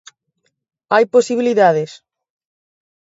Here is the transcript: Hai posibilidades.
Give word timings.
Hai 0.93 1.03
posibilidades. 1.13 1.91